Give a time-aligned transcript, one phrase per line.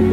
[0.00, 0.08] Halo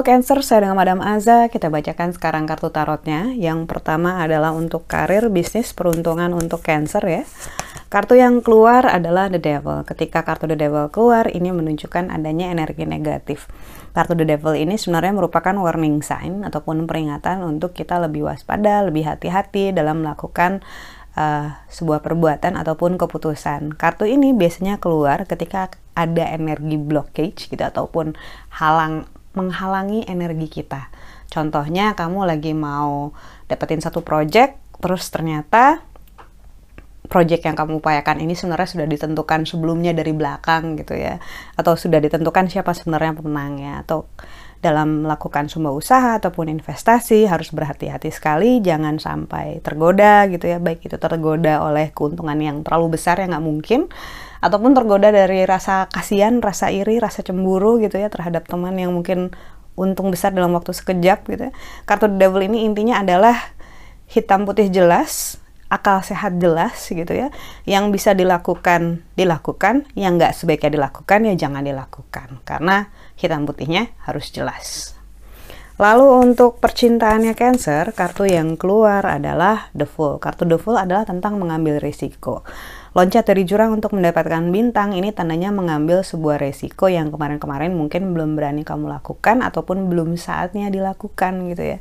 [0.00, 1.52] Cancer, saya dengan Madam Aza.
[1.52, 3.36] Kita bacakan sekarang kartu tarotnya.
[3.36, 7.28] Yang pertama adalah untuk karir, bisnis, peruntungan untuk Cancer ya.
[7.92, 9.84] Kartu yang keluar adalah The Devil.
[9.84, 13.48] Ketika kartu The Devil keluar, ini menunjukkan adanya energi negatif.
[13.96, 19.08] Kartu The Devil ini sebenarnya merupakan warning sign ataupun peringatan untuk kita lebih waspada, lebih
[19.08, 20.60] hati-hati dalam melakukan
[21.18, 23.74] uh, sebuah perbuatan ataupun keputusan.
[23.74, 28.14] Kartu ini biasanya keluar ketika ada energi blockage gitu ataupun
[28.54, 30.88] halang menghalangi energi kita.
[31.28, 33.12] Contohnya kamu lagi mau
[33.50, 35.84] dapetin satu project, terus ternyata
[37.08, 41.20] project yang kamu upayakan ini sebenarnya sudah ditentukan sebelumnya dari belakang gitu ya.
[41.58, 43.84] Atau sudah ditentukan siapa sebenarnya pemenangnya.
[43.84, 44.08] Atau
[44.58, 50.82] dalam melakukan sebuah usaha ataupun investasi harus berhati-hati sekali jangan sampai tergoda gitu ya baik
[50.82, 53.80] itu tergoda oleh keuntungan yang terlalu besar yang nggak mungkin
[54.38, 59.34] ataupun tergoda dari rasa kasihan, rasa iri, rasa cemburu gitu ya terhadap teman yang mungkin
[59.78, 61.52] untung besar dalam waktu sekejap gitu ya.
[61.86, 63.34] Kartu Devil ini intinya adalah
[64.10, 65.38] hitam putih jelas,
[65.68, 67.28] akal sehat jelas gitu ya.
[67.68, 72.40] Yang bisa dilakukan, dilakukan, yang nggak sebaiknya dilakukan ya jangan dilakukan.
[72.44, 74.98] Karena hitam putihnya harus jelas.
[75.78, 80.18] Lalu untuk percintaannya Cancer, kartu yang keluar adalah The Fool.
[80.18, 82.42] Kartu The Fool adalah tentang mengambil risiko.
[82.98, 88.34] Loncat dari jurang untuk mendapatkan bintang ini tandanya mengambil sebuah resiko yang kemarin-kemarin mungkin belum
[88.34, 91.78] berani kamu lakukan ataupun belum saatnya dilakukan gitu ya.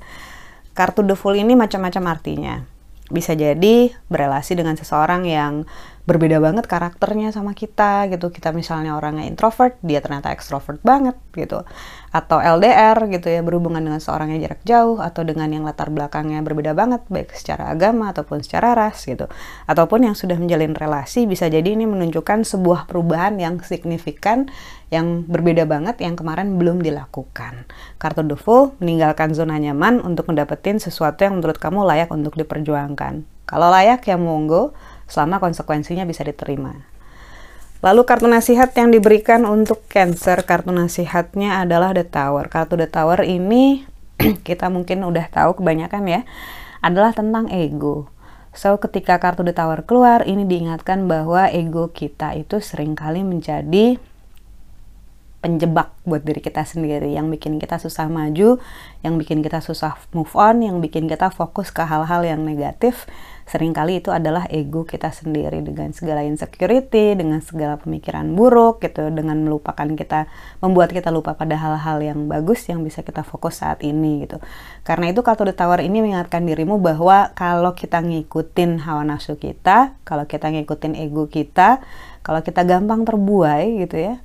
[0.77, 2.76] Kartu The Fool ini macam-macam artinya.
[3.07, 5.63] Bisa jadi berelasi dengan seseorang yang
[6.07, 11.67] berbeda banget karakternya sama kita gitu kita misalnya orangnya introvert dia ternyata ekstrovert banget gitu
[12.15, 16.39] atau LDR gitu ya berhubungan dengan seorang yang jarak jauh atau dengan yang latar belakangnya
[16.47, 19.27] berbeda banget baik secara agama ataupun secara ras gitu
[19.67, 24.47] ataupun yang sudah menjalin relasi bisa jadi ini menunjukkan sebuah perubahan yang signifikan
[24.87, 27.67] yang berbeda banget yang kemarin belum dilakukan.
[27.99, 28.39] Kartu The
[28.79, 33.27] meninggalkan zona nyaman untuk mendapatkan sesuatu yang menurut kamu layak untuk diperjuangkan.
[33.47, 34.75] Kalau layak ya monggo,
[35.07, 36.75] selama konsekuensinya bisa diterima.
[37.81, 42.49] Lalu kartu nasihat yang diberikan untuk Cancer, kartu nasihatnya adalah The Tower.
[42.49, 43.85] Kartu The Tower ini
[44.47, 46.21] kita mungkin udah tahu kebanyakan ya,
[46.81, 48.09] adalah tentang ego.
[48.57, 54.01] So, ketika kartu The Tower keluar, ini diingatkan bahwa ego kita itu sering kali menjadi
[55.37, 58.57] penjebak buat diri kita sendiri yang bikin kita susah maju,
[59.05, 63.05] yang bikin kita susah move on, yang bikin kita fokus ke hal-hal yang negatif.
[63.47, 69.39] Seringkali itu adalah ego kita sendiri dengan segala insecurity, dengan segala pemikiran buruk gitu, dengan
[69.39, 70.27] melupakan kita
[70.59, 74.43] membuat kita lupa pada hal-hal yang bagus yang bisa kita fokus saat ini gitu.
[74.83, 79.95] Karena itu kartu The Tower ini mengingatkan dirimu bahwa kalau kita ngikutin hawa nafsu kita,
[80.03, 81.79] kalau kita ngikutin ego kita,
[82.27, 84.19] kalau kita gampang terbuai gitu ya,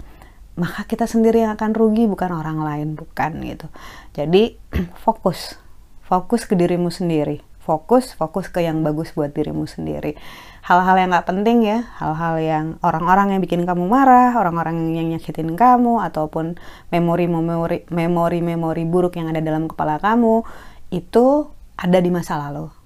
[0.59, 3.71] maka kita sendiri yang akan rugi bukan orang lain bukan gitu.
[4.19, 4.59] Jadi
[5.07, 5.55] fokus.
[6.03, 10.19] Fokus ke dirimu sendiri fokus fokus ke yang bagus buat dirimu sendiri.
[10.63, 15.59] Hal-hal yang nggak penting ya hal-hal yang orang-orang yang bikin kamu marah orang-orang yang nyakitin
[15.59, 16.59] kamu ataupun
[16.95, 20.47] memori-memori memori-memori buruk yang ada dalam kepala kamu
[20.95, 22.82] itu ada di masa lalu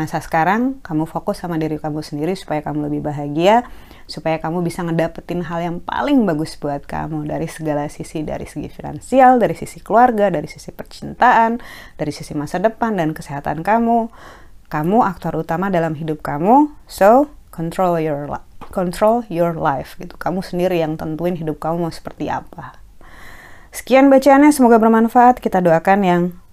[0.00, 3.68] masa sekarang kamu fokus sama diri kamu sendiri supaya kamu lebih bahagia
[4.08, 8.72] supaya kamu bisa ngedapetin hal yang paling bagus buat kamu dari segala sisi dari segi
[8.72, 11.60] finansial dari sisi keluarga dari sisi percintaan
[12.00, 14.08] dari sisi masa depan dan kesehatan kamu.
[14.70, 18.30] Kamu aktor utama dalam hidup kamu so control your
[18.72, 20.16] control your life gitu.
[20.16, 22.78] Kamu sendiri yang tentuin hidup kamu mau seperti apa.
[23.70, 25.38] Sekian bacaannya semoga bermanfaat.
[25.38, 26.22] Kita doakan yang